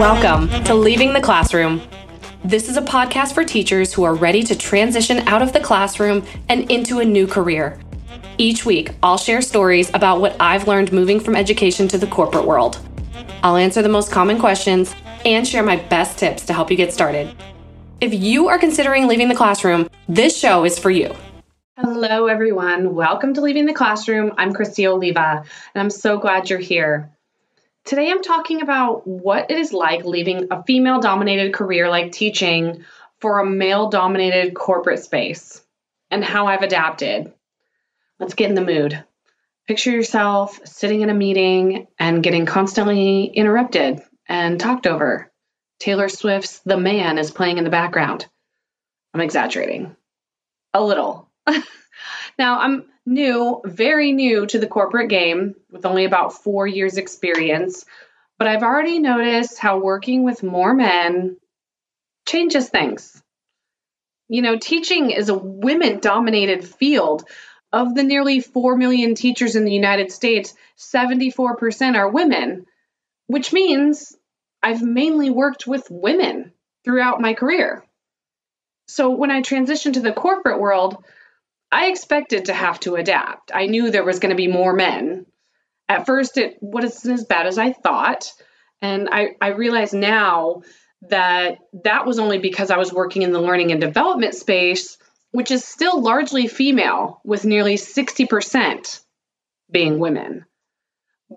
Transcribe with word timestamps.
Welcome 0.00 0.48
to 0.64 0.74
Leaving 0.74 1.12
the 1.12 1.20
Classroom. 1.22 1.82
This 2.44 2.68
is 2.68 2.76
a 2.76 2.82
podcast 2.82 3.32
for 3.32 3.44
teachers 3.44 3.92
who 3.92 4.02
are 4.02 4.16
ready 4.16 4.42
to 4.42 4.56
transition 4.56 5.18
out 5.28 5.40
of 5.40 5.52
the 5.52 5.60
classroom 5.60 6.26
and 6.48 6.68
into 6.68 6.98
a 6.98 7.04
new 7.04 7.28
career. 7.28 7.78
Each 8.38 8.66
week, 8.66 8.90
I'll 9.04 9.18
share 9.18 9.40
stories 9.40 9.88
about 9.94 10.20
what 10.20 10.34
I've 10.40 10.66
learned 10.66 10.92
moving 10.92 11.20
from 11.20 11.36
education 11.36 11.86
to 11.88 11.98
the 11.98 12.08
corporate 12.08 12.44
world. 12.44 12.80
I'll 13.44 13.56
answer 13.56 13.82
the 13.82 13.88
most 13.88 14.10
common 14.10 14.40
questions 14.40 14.96
and 15.24 15.46
share 15.46 15.62
my 15.62 15.76
best 15.76 16.18
tips 16.18 16.44
to 16.46 16.52
help 16.52 16.72
you 16.72 16.76
get 16.76 16.92
started. 16.92 17.32
If 18.00 18.12
you 18.12 18.48
are 18.48 18.58
considering 18.58 19.06
leaving 19.06 19.28
the 19.28 19.36
classroom, 19.36 19.88
this 20.08 20.36
show 20.36 20.64
is 20.64 20.76
for 20.76 20.90
you. 20.90 21.14
Hello, 21.82 22.26
everyone. 22.26 22.94
Welcome 22.94 23.32
to 23.32 23.40
Leaving 23.40 23.64
the 23.64 23.72
Classroom. 23.72 24.32
I'm 24.36 24.52
Kristi 24.52 24.86
Oliva, 24.86 25.44
and 25.74 25.82
I'm 25.82 25.88
so 25.88 26.18
glad 26.18 26.50
you're 26.50 26.58
here. 26.58 27.10
Today, 27.86 28.10
I'm 28.10 28.20
talking 28.20 28.60
about 28.60 29.06
what 29.06 29.50
it 29.50 29.56
is 29.56 29.72
like 29.72 30.04
leaving 30.04 30.48
a 30.50 30.62
female 30.62 31.00
dominated 31.00 31.54
career 31.54 31.88
like 31.88 32.12
teaching 32.12 32.84
for 33.20 33.38
a 33.38 33.46
male 33.46 33.88
dominated 33.88 34.52
corporate 34.52 35.02
space 35.02 35.64
and 36.10 36.22
how 36.22 36.48
I've 36.48 36.60
adapted. 36.60 37.32
Let's 38.18 38.34
get 38.34 38.50
in 38.50 38.54
the 38.54 38.60
mood. 38.60 39.02
Picture 39.66 39.90
yourself 39.90 40.60
sitting 40.66 41.00
in 41.00 41.08
a 41.08 41.14
meeting 41.14 41.86
and 41.98 42.22
getting 42.22 42.44
constantly 42.44 43.24
interrupted 43.24 44.02
and 44.28 44.60
talked 44.60 44.86
over. 44.86 45.32
Taylor 45.78 46.10
Swift's 46.10 46.58
The 46.58 46.76
Man 46.76 47.16
is 47.16 47.30
playing 47.30 47.56
in 47.56 47.64
the 47.64 47.70
background. 47.70 48.26
I'm 49.14 49.22
exaggerating. 49.22 49.96
A 50.74 50.84
little. 50.84 51.29
now, 52.38 52.60
I'm 52.60 52.84
new, 53.06 53.60
very 53.64 54.12
new 54.12 54.46
to 54.46 54.58
the 54.58 54.66
corporate 54.66 55.08
game 55.08 55.54
with 55.70 55.86
only 55.86 56.04
about 56.04 56.42
four 56.42 56.66
years' 56.66 56.96
experience, 56.96 57.84
but 58.38 58.48
I've 58.48 58.62
already 58.62 58.98
noticed 58.98 59.58
how 59.58 59.78
working 59.78 60.24
with 60.24 60.42
more 60.42 60.74
men 60.74 61.36
changes 62.26 62.68
things. 62.68 63.22
You 64.28 64.42
know, 64.42 64.56
teaching 64.56 65.10
is 65.10 65.28
a 65.28 65.34
women 65.34 65.98
dominated 65.98 66.64
field. 66.64 67.24
Of 67.72 67.94
the 67.94 68.02
nearly 68.02 68.40
4 68.40 68.76
million 68.76 69.14
teachers 69.14 69.54
in 69.54 69.64
the 69.64 69.72
United 69.72 70.10
States, 70.10 70.54
74% 70.76 71.94
are 71.96 72.08
women, 72.08 72.66
which 73.28 73.52
means 73.52 74.16
I've 74.60 74.82
mainly 74.82 75.30
worked 75.30 75.68
with 75.68 75.88
women 75.88 76.52
throughout 76.84 77.20
my 77.20 77.34
career. 77.34 77.84
So 78.88 79.10
when 79.10 79.30
I 79.30 79.40
transitioned 79.40 79.94
to 79.94 80.00
the 80.00 80.12
corporate 80.12 80.58
world, 80.58 81.04
I 81.72 81.86
expected 81.86 82.46
to 82.46 82.54
have 82.54 82.80
to 82.80 82.96
adapt. 82.96 83.52
I 83.54 83.66
knew 83.66 83.90
there 83.90 84.04
was 84.04 84.18
going 84.18 84.30
to 84.30 84.36
be 84.36 84.48
more 84.48 84.72
men. 84.72 85.26
At 85.88 86.06
first, 86.06 86.36
it 86.36 86.58
wasn't 86.60 87.14
as 87.14 87.24
bad 87.24 87.46
as 87.46 87.58
I 87.58 87.72
thought. 87.72 88.32
And 88.82 89.08
I, 89.10 89.30
I 89.40 89.48
realize 89.48 89.92
now 89.92 90.62
that 91.08 91.58
that 91.84 92.06
was 92.06 92.18
only 92.18 92.38
because 92.38 92.70
I 92.70 92.76
was 92.76 92.92
working 92.92 93.22
in 93.22 93.32
the 93.32 93.40
learning 93.40 93.72
and 93.72 93.80
development 93.80 94.34
space, 94.34 94.98
which 95.30 95.50
is 95.50 95.64
still 95.64 96.00
largely 96.00 96.48
female, 96.48 97.20
with 97.24 97.44
nearly 97.44 97.76
60% 97.76 99.00
being 99.70 99.98
women. 99.98 100.44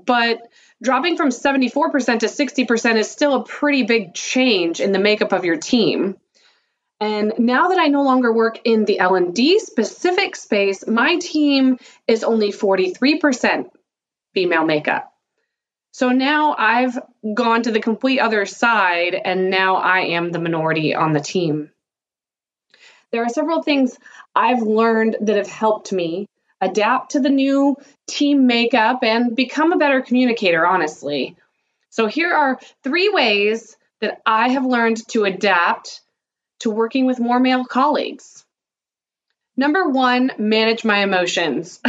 But 0.05 0.41
dropping 0.81 1.17
from 1.17 1.29
74% 1.29 2.19
to 2.19 2.25
60% 2.25 2.95
is 2.95 3.09
still 3.09 3.35
a 3.35 3.45
pretty 3.45 3.83
big 3.83 4.13
change 4.13 4.79
in 4.79 4.91
the 4.91 4.99
makeup 4.99 5.31
of 5.31 5.45
your 5.45 5.57
team. 5.57 6.17
And 7.03 7.33
now 7.37 7.67
that 7.67 7.77
I 7.77 7.87
no 7.87 8.01
longer 8.01 8.31
work 8.31 8.61
in 8.63 8.85
the 8.85 8.97
L&D 8.97 9.59
specific 9.59 10.37
space, 10.37 10.87
my 10.87 11.17
team 11.17 11.77
is 12.07 12.23
only 12.23 12.53
43% 12.53 13.69
female 14.33 14.63
makeup. 14.63 15.11
So 15.91 16.11
now 16.11 16.55
I've 16.57 16.97
gone 17.33 17.63
to 17.63 17.73
the 17.73 17.81
complete 17.81 18.19
other 18.19 18.45
side 18.45 19.15
and 19.15 19.49
now 19.49 19.75
I 19.75 19.99
am 20.15 20.31
the 20.31 20.39
minority 20.39 20.95
on 20.95 21.11
the 21.11 21.19
team. 21.19 21.71
There 23.11 23.23
are 23.23 23.29
several 23.29 23.63
things 23.63 23.99
I've 24.33 24.61
learned 24.61 25.17
that 25.19 25.35
have 25.35 25.49
helped 25.49 25.91
me 25.91 26.29
adapt 26.61 27.11
to 27.11 27.19
the 27.19 27.29
new 27.29 27.75
team 28.07 28.47
makeup, 28.47 29.03
and 29.03 29.35
become 29.35 29.73
a 29.73 29.77
better 29.77 30.01
communicator, 30.01 30.65
honestly. 30.65 31.35
So, 31.89 32.07
here 32.07 32.33
are 32.33 32.61
three 32.81 33.09
ways 33.09 33.75
that 33.99 34.21
I 34.25 34.47
have 34.49 34.65
learned 34.65 35.05
to 35.09 35.25
adapt 35.25 35.99
to 36.59 36.69
working 36.69 37.05
with 37.05 37.19
more 37.19 37.39
male 37.39 37.65
colleagues. 37.65 38.45
Number 39.55 39.87
one, 39.87 40.31
manage 40.37 40.83
my 40.83 40.99
emotions. 40.99 41.79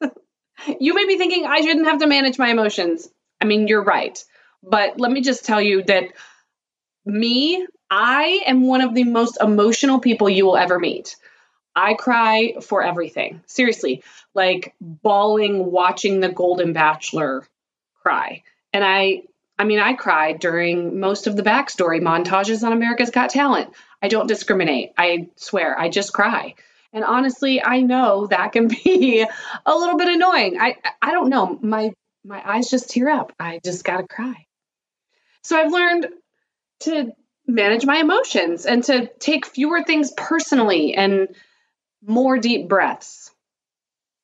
you 0.80 0.94
may 0.94 1.06
be 1.06 1.18
thinking 1.18 1.46
I 1.46 1.60
shouldn't 1.60 1.86
have 1.86 2.00
to 2.00 2.06
manage 2.06 2.38
my 2.38 2.48
emotions. 2.48 3.08
I 3.40 3.46
mean, 3.46 3.66
you're 3.66 3.82
right. 3.82 4.22
But 4.62 5.00
let 5.00 5.10
me 5.10 5.22
just 5.22 5.44
tell 5.44 5.60
you 5.60 5.82
that 5.84 6.04
me, 7.04 7.66
I 7.90 8.42
am 8.46 8.66
one 8.66 8.82
of 8.82 8.94
the 8.94 9.04
most 9.04 9.38
emotional 9.40 9.98
people 9.98 10.28
you 10.28 10.44
will 10.46 10.56
ever 10.56 10.78
meet. 10.78 11.16
I 11.74 11.94
cry 11.94 12.54
for 12.60 12.82
everything. 12.82 13.42
Seriously, 13.46 14.02
like 14.34 14.74
bawling 14.80 15.70
watching 15.70 16.20
the 16.20 16.28
Golden 16.28 16.72
Bachelor 16.72 17.44
cry. 18.02 18.42
And 18.72 18.84
I 18.84 19.22
I 19.58 19.64
mean, 19.64 19.78
I 19.78 19.92
cried 19.92 20.40
during 20.40 21.00
most 21.00 21.26
of 21.26 21.36
the 21.36 21.42
backstory 21.42 22.00
montages 22.00 22.62
on 22.62 22.72
America's 22.72 23.10
Got 23.10 23.28
Talent. 23.28 23.68
I 24.02 24.08
don't 24.08 24.26
discriminate. 24.26 24.92
I 24.96 25.28
swear, 25.36 25.78
I 25.78 25.88
just 25.88 26.12
cry. 26.12 26.54
And 26.92 27.04
honestly, 27.04 27.62
I 27.62 27.80
know 27.82 28.26
that 28.26 28.52
can 28.52 28.68
be 28.84 29.26
a 29.66 29.74
little 29.74 29.96
bit 29.96 30.08
annoying. 30.08 30.60
I 30.60 30.76
I 31.00 31.12
don't 31.12 31.28
know. 31.28 31.58
My 31.60 31.92
my 32.24 32.42
eyes 32.44 32.68
just 32.68 32.90
tear 32.90 33.08
up. 33.08 33.32
I 33.38 33.60
just 33.64 33.84
got 33.84 33.98
to 33.98 34.06
cry. 34.06 34.46
So 35.42 35.56
I've 35.56 35.72
learned 35.72 36.08
to 36.80 37.12
manage 37.46 37.84
my 37.84 37.96
emotions 37.96 38.66
and 38.66 38.84
to 38.84 39.06
take 39.18 39.46
fewer 39.46 39.82
things 39.82 40.12
personally 40.16 40.94
and 40.94 41.28
more 42.06 42.38
deep 42.38 42.68
breaths. 42.68 43.30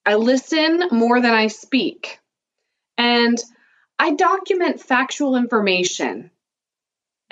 I 0.05 0.15
listen 0.15 0.85
more 0.93 1.21
than 1.21 1.33
I 1.33 1.49
speak. 1.49 2.21
And 2.97 3.37
I 3.99 4.13
document 4.13 4.81
factual 4.81 5.37
information. 5.37 6.31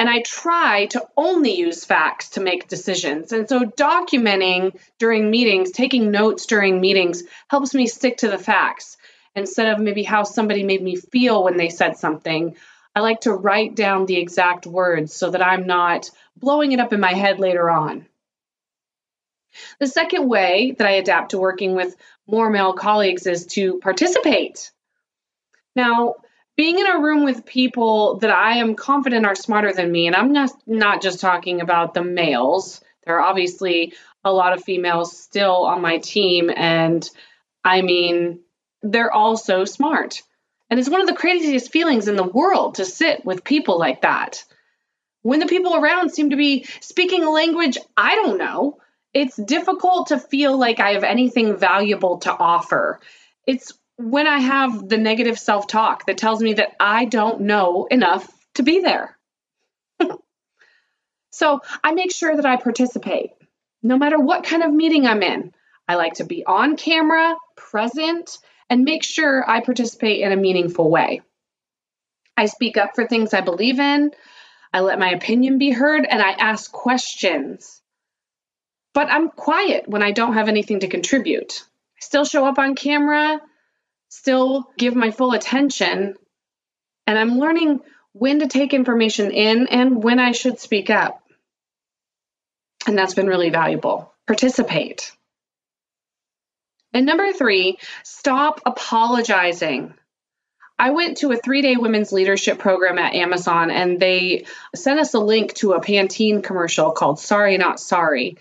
And 0.05 0.11
I 0.11 0.21
try 0.21 0.85
to 0.89 1.09
only 1.17 1.55
use 1.57 1.87
facts 1.87 2.29
to 2.33 2.43
make 2.43 2.69
decisions. 2.69 3.33
And 3.33 3.49
so, 3.49 3.61
documenting 3.61 4.79
during 4.99 5.31
meetings, 5.31 5.71
taking 5.71 6.11
notes 6.11 6.45
during 6.45 6.79
meetings, 6.79 7.23
helps 7.49 7.73
me 7.73 7.87
stick 7.87 8.19
to 8.19 8.29
the 8.29 8.37
facts 8.37 8.99
instead 9.35 9.73
of 9.73 9.81
maybe 9.81 10.03
how 10.03 10.25
somebody 10.25 10.63
made 10.63 10.83
me 10.83 10.97
feel 10.97 11.43
when 11.43 11.57
they 11.57 11.71
said 11.71 11.97
something. 11.97 12.55
I 12.95 13.01
like 13.01 13.23
to 13.23 13.33
write 13.33 13.77
down 13.77 14.05
the 14.05 14.19
exact 14.19 14.67
words 14.67 15.15
so 15.15 15.31
that 15.31 15.43
I'm 15.43 15.67
not 15.67 16.11
blowing 16.37 16.73
it 16.73 16.81
up 16.81 16.93
in 16.93 17.01
my 17.01 17.15
head 17.15 17.41
later 17.41 17.71
on. 17.71 18.05
The 19.81 19.87
second 19.87 20.29
way 20.29 20.75
that 20.77 20.87
I 20.87 20.97
adapt 20.97 21.31
to 21.31 21.39
working 21.39 21.75
with 21.75 21.97
more 22.27 22.51
male 22.51 22.75
colleagues 22.75 23.27
is 23.27 23.47
to 23.55 23.79
participate. 23.79 24.71
Now, 25.75 26.17
being 26.57 26.79
in 26.79 26.87
a 26.87 27.01
room 27.01 27.25
with 27.25 27.47
people 27.47 28.19
that 28.19 28.31
I 28.31 28.59
am 28.59 28.75
confident 28.77 29.27
are 29.27 29.35
smarter 29.35 29.73
than 29.73 29.91
me, 29.91 30.07
and 30.07 30.15
I'm 30.15 30.33
not, 30.33 30.51
not 30.67 31.03
just 31.03 31.21
talking 31.21 31.61
about 31.61 31.95
the 31.95 32.05
males, 32.05 32.81
there 33.05 33.17
are 33.17 33.23
obviously 33.23 33.93
a 34.25 34.33
lot 34.33 34.53
of 34.53 34.65
females 34.65 35.17
still 35.17 35.65
on 35.65 35.83
my 35.83 35.99
team, 35.99 36.51
and 36.55 37.09
I 37.65 37.83
mean, 37.83 38.41
they're 38.83 39.13
all 39.13 39.37
so 39.37 39.65
smart. 39.65 40.23
And 40.71 40.81
it's 40.81 40.89
one 40.89 41.01
of 41.01 41.07
the 41.07 41.15
craziest 41.15 41.71
feelings 41.71 42.09
in 42.09 42.17
the 42.17 42.23
world 42.23 42.77
to 42.77 42.85
sit 42.85 43.25
with 43.25 43.45
people 43.45 43.79
like 43.79 44.03
that. 44.03 44.45
When 45.23 45.41
the 45.41 45.47
people 45.47 45.77
around 45.77 46.11
seem 46.11 46.31
to 46.31 46.37
be 46.37 46.67
speaking 46.81 47.25
a 47.25 47.31
language 47.31 47.79
I 47.97 48.15
don't 48.17 48.39
know, 48.39 48.79
it's 49.13 49.37
difficult 49.37 50.09
to 50.09 50.19
feel 50.19 50.59
like 50.59 50.81
I 50.81 50.91
have 50.91 51.05
anything 51.05 51.57
valuable 51.57 52.19
to 52.19 52.33
offer. 52.33 53.01
It's 53.47 53.73
when 53.97 54.27
I 54.27 54.39
have 54.39 54.89
the 54.89 54.99
negative 54.99 55.39
self 55.39 55.67
talk 55.67 56.07
that 56.07 56.19
tells 56.19 56.43
me 56.43 56.55
that 56.55 56.75
I 56.81 57.05
don't 57.05 57.43
know 57.43 57.87
enough 57.91 58.29
to 58.55 58.63
be 58.63 58.81
there. 58.81 59.17
so 61.31 61.61
I 61.83 61.93
make 61.93 62.13
sure 62.13 62.35
that 62.35 62.47
I 62.47 62.57
participate 62.57 63.31
no 63.85 63.99
matter 63.99 64.19
what 64.19 64.45
kind 64.45 64.63
of 64.63 64.73
meeting 64.73 65.07
I'm 65.07 65.23
in. 65.23 65.53
I 65.87 65.97
like 65.97 66.15
to 66.15 66.25
be 66.25 66.45
on 66.45 66.77
camera, 66.77 67.37
present, 67.55 68.39
and 68.71 68.85
make 68.85 69.05
sure 69.05 69.49
I 69.49 69.61
participate 69.61 70.23
in 70.23 70.33
a 70.33 70.37
meaningful 70.37 70.91
way. 70.91 71.21
I 72.37 72.47
speak 72.47 72.79
up 72.79 72.95
for 72.95 73.07
things 73.07 73.35
I 73.35 73.43
believe 73.43 73.79
in. 73.79 74.11
I 74.73 74.81
let 74.81 74.99
my 74.99 75.11
opinion 75.11 75.59
be 75.59 75.71
heard 75.71 76.07
and 76.09 76.21
I 76.21 76.31
ask 76.31 76.73
questions. 76.73 77.83
But 78.95 79.09
I'm 79.11 79.29
quiet 79.29 79.87
when 79.87 80.03
I 80.03 80.13
don't 80.13 80.35
have 80.35 80.49
anything 80.49 80.81
to 80.81 80.89
contribute. 80.89 81.63
I 81.99 82.01
still 82.01 82.25
show 82.25 82.47
up 82.47 82.59
on 82.59 82.75
camera, 82.75 83.41
still 84.15 84.71
give 84.79 84.95
my 84.95 85.11
full 85.11 85.33
attention, 85.33 86.15
and 87.07 87.19
I'm 87.19 87.39
learning 87.39 87.81
when 88.13 88.41
to 88.41 88.47
take 88.47 88.73
information 88.73 89.33
in 89.33 89.67
and 89.67 90.03
when 90.03 90.21
I 90.21 90.33
should 90.33 90.61
speak 90.61 90.89
up. 90.89 91.21
And 92.87 92.97
that's 92.97 93.15
been 93.15 93.27
really 93.27 93.51
valuable. 93.51 94.13
Participate. 94.27 95.11
And 96.93 97.07
number 97.07 97.33
three, 97.33 97.79
stop 98.05 98.61
apologizing. 98.65 99.95
I 100.79 100.91
went 100.91 101.19
to 101.19 101.33
a 101.33 101.37
three 101.37 101.63
day 101.63 101.77
women's 101.77 102.13
leadership 102.13 102.59
program 102.59 102.99
at 102.99 103.15
Amazon 103.15 103.71
and 103.71 103.99
they 103.99 104.45
sent 104.77 105.01
us 105.01 105.15
a 105.15 105.19
link 105.19 105.55
to 105.55 105.73
a 105.73 105.81
Pantene 105.81 106.43
commercial 106.43 106.93
called 106.93 107.19
Sorry 107.19 107.59
Not 107.59 107.81
Sorry. 107.81 108.37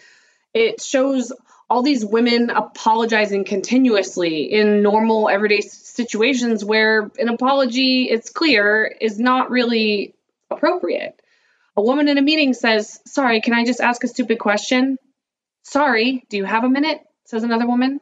It 0.53 0.81
shows 0.81 1.31
all 1.73 1.81
these 1.81 2.05
women 2.05 2.51
apologizing 2.51 3.45
continuously 3.45 4.43
in 4.43 4.83
normal 4.83 5.27
everyday 5.27 5.61
situations 5.61 6.63
where 6.63 7.09
an 7.17 7.29
apology, 7.29 8.03
it's 8.03 8.29
clear, 8.29 8.95
is 9.01 9.17
not 9.17 9.49
really 9.49 10.13
appropriate. 10.51 11.19
A 11.75 11.81
woman 11.81 12.07
in 12.07 12.19
a 12.19 12.21
meeting 12.21 12.53
says, 12.53 12.99
Sorry, 13.07 13.41
can 13.41 13.55
I 13.55 13.65
just 13.65 13.81
ask 13.81 14.03
a 14.03 14.07
stupid 14.07 14.37
question? 14.37 14.99
Sorry, 15.63 16.23
do 16.29 16.37
you 16.37 16.45
have 16.45 16.63
a 16.63 16.69
minute? 16.69 16.99
says 17.25 17.43
another 17.43 17.65
woman. 17.65 17.99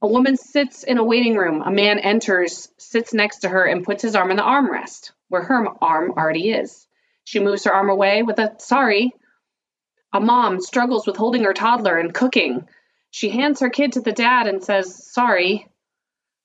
A 0.00 0.06
woman 0.06 0.36
sits 0.36 0.84
in 0.84 0.98
a 0.98 1.04
waiting 1.04 1.34
room. 1.34 1.60
A 1.60 1.72
man 1.72 1.98
enters, 1.98 2.68
sits 2.78 3.12
next 3.12 3.38
to 3.38 3.48
her, 3.48 3.64
and 3.64 3.84
puts 3.84 4.02
his 4.02 4.14
arm 4.14 4.30
in 4.30 4.36
the 4.36 4.44
armrest 4.44 5.10
where 5.28 5.42
her 5.42 5.66
arm 5.82 6.12
already 6.12 6.52
is. 6.52 6.86
She 7.24 7.40
moves 7.40 7.64
her 7.64 7.74
arm 7.74 7.90
away 7.90 8.22
with 8.22 8.38
a 8.38 8.54
sorry. 8.58 9.10
A 10.12 10.20
mom 10.20 10.60
struggles 10.60 11.04
with 11.04 11.16
holding 11.16 11.42
her 11.42 11.52
toddler 11.52 11.98
and 11.98 12.14
cooking. 12.14 12.68
She 13.12 13.28
hands 13.28 13.60
her 13.60 13.68
kid 13.68 13.92
to 13.92 14.00
the 14.00 14.12
dad 14.12 14.46
and 14.46 14.64
says, 14.64 15.12
Sorry. 15.12 15.68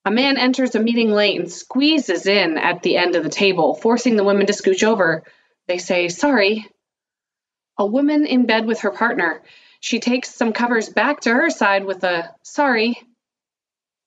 A 0.03 0.11
man 0.11 0.37
enters 0.37 0.75
a 0.75 0.81
meeting 0.81 1.11
late 1.11 1.39
and 1.39 1.51
squeezes 1.51 2.27
in 2.27 2.57
at 2.57 2.83
the 2.83 2.97
end 2.97 3.15
of 3.15 3.23
the 3.23 3.29
table, 3.29 3.73
forcing 3.73 4.17
the 4.17 4.25
women 4.25 4.45
to 4.47 4.53
scooch 4.53 4.83
over. 4.83 5.23
They 5.67 5.77
say, 5.77 6.09
Sorry. 6.09 6.67
A 7.77 7.85
woman 7.85 8.25
in 8.25 8.45
bed 8.45 8.65
with 8.65 8.81
her 8.81 8.91
partner. 8.91 9.41
She 9.79 10.01
takes 10.01 10.35
some 10.35 10.51
covers 10.51 10.89
back 10.89 11.21
to 11.21 11.33
her 11.33 11.49
side 11.49 11.85
with 11.85 12.03
a 12.03 12.35
sorry. 12.43 13.01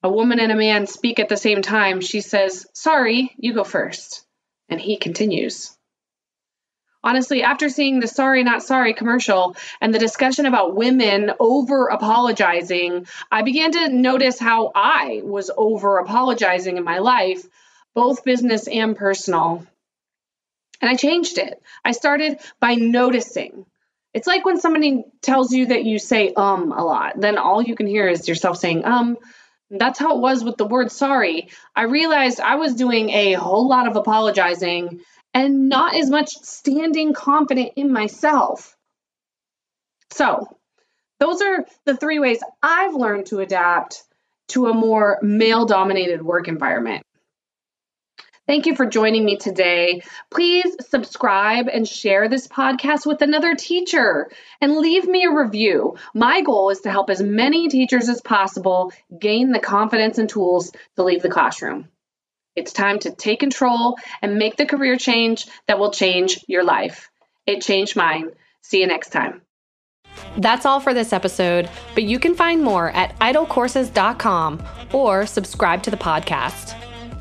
A 0.03 0.11
woman 0.11 0.39
and 0.39 0.53
a 0.53 0.57
man 0.57 0.87
speak 0.87 1.19
at 1.19 1.31
the 1.31 1.39
same 1.39 1.63
time. 1.63 2.03
She 2.03 2.21
says, 2.21 2.67
Sorry, 2.75 3.33
you 3.39 3.55
go 3.55 3.65
first. 3.65 4.27
And 4.69 4.79
he 4.79 4.99
continues. 4.99 5.75
Honestly, 7.03 7.43
after 7.43 7.69
seeing 7.71 7.99
the 7.99 8.07
Sorry 8.07 8.45
Not 8.45 8.63
Sorry 8.63 8.93
commercial 8.93 9.57
and 9.81 9.95
the 9.95 9.99
discussion 9.99 10.45
about 10.45 10.77
women 10.77 11.33
over 11.41 11.87
apologizing, 11.87 13.07
I 13.31 13.43
began 13.43 13.73
to 13.73 13.89
notice 13.89 14.39
how 14.39 14.71
I 14.75 15.23
was 15.25 15.51
over 15.57 15.99
apologizing 15.99 16.77
in 16.77 16.85
my 16.85 16.99
life, 16.99 17.43
both 17.95 18.25
business 18.25 18.69
and 18.69 18.97
personal. 18.97 19.67
And 20.83 20.91
I 20.91 20.97
changed 20.97 21.39
it. 21.39 21.63
I 21.85 21.93
started 21.93 22.39
by 22.61 22.75
noticing. 22.75 23.65
It's 24.13 24.27
like 24.27 24.45
when 24.45 24.61
somebody 24.61 25.05
tells 25.23 25.53
you 25.53 25.67
that 25.67 25.85
you 25.85 25.99
say 25.99 26.33
um 26.35 26.73
a 26.73 26.85
lot, 26.85 27.19
then 27.19 27.39
all 27.39 27.63
you 27.63 27.77
can 27.77 27.87
hear 27.87 28.09
is 28.09 28.29
yourself 28.29 28.59
saying 28.59 28.85
um 28.85 29.17
that's 29.71 30.01
how 30.01 30.17
it 30.17 30.21
was 30.21 30.43
with 30.43 30.57
the 30.57 30.67
word 30.67 30.91
sorry. 30.91 31.49
I 31.77 31.85
realized 31.85 32.41
I 32.41 32.57
was 32.57 32.75
doing 32.75 33.11
a 33.11 33.35
whole 33.35 33.69
lot 33.69 33.87
of 33.87 33.97
apologizing 33.97 35.01
and 35.35 35.69
not 35.69 35.95
as 35.95 36.11
much 36.11 36.31
standing 36.43 37.13
confident 37.13 37.73
in 37.77 37.93
myself. 37.93 38.77
So, 40.11 40.47
those 41.19 41.41
are 41.43 41.67
the 41.85 41.97
three 41.97 42.19
ways 42.19 42.43
I've 42.63 42.95
learned 42.95 43.27
to 43.27 43.41
adapt 43.41 44.03
to 44.49 44.67
a 44.67 44.75
more 44.75 45.19
male 45.23 45.67
dominated 45.67 46.23
work 46.23 46.49
environment. 46.49 47.05
Thank 48.47 48.67
you 48.67 48.75
for 48.75 48.87
joining 48.87 49.25
me 49.25 49.37
today. 49.37 50.03
Please 50.29 50.75
subscribe 50.89 51.69
and 51.69 51.87
share 51.87 52.29
this 52.29 52.49
podcast 52.49 53.07
with 53.07 53.23
another 53.23 53.55
teacher 53.55 54.29
and 54.61 54.77
leave 54.77 55.07
me 55.07 55.25
a 55.25 55.33
review. 55.33 55.97
My 56.15 56.41
goal 56.41 56.71
is 56.71 56.81
to 56.81 56.91
help 56.91 57.11
as 57.11 57.23
many 57.23 57.69
teachers 57.69 58.09
as 58.09 58.21
possible 58.21 58.93
gain 59.17 59.53
the 59.53 59.61
confidence 59.61 60.19
and 60.19 60.29
tools 60.29 60.73
to 60.97 61.05
leave 61.05 61.23
the 61.23 61.31
classroom. 61.31 61.89
It's 62.61 62.75
time 62.75 62.99
to 62.99 63.11
take 63.11 63.41
control 63.41 63.97
and 64.21 64.37
make 64.37 64.57
the 64.57 64.67
career 64.67 64.99
change 64.99 65.47
that 65.67 65.79
will 65.79 65.93
change 65.93 66.45
your 66.47 66.63
life. 66.63 67.11
It 67.47 67.63
changed 67.63 67.97
mine. 67.97 68.33
See 68.61 68.83
you 68.83 68.87
next 68.87 69.13
time. 69.13 69.41
That's 70.37 70.67
all 70.67 70.79
for 70.79 70.93
this 70.93 71.15
episode, 71.15 71.71
but 71.95 72.03
you 72.03 72.19
can 72.19 72.35
find 72.35 72.63
more 72.63 72.91
at 72.91 73.19
idolcourses.com 73.19 74.63
or 74.93 75.25
subscribe 75.25 75.83
to 75.85 75.91
the 75.91 75.97
podcast. 75.97 76.77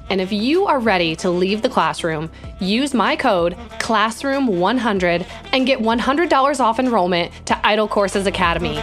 And 0.09 0.19
if 0.19 0.33
you 0.33 0.65
are 0.65 0.79
ready 0.79 1.15
to 1.17 1.29
leave 1.29 1.61
the 1.61 1.69
classroom, 1.69 2.29
use 2.59 2.93
my 2.93 3.15
code 3.15 3.55
CLASSROOM100 3.79 5.25
and 5.53 5.65
get 5.65 5.79
$100 5.79 6.59
off 6.59 6.79
enrollment 6.79 7.31
to 7.45 7.53
IDOL 7.53 7.89
Courses 7.89 8.27
Academy. 8.27 8.77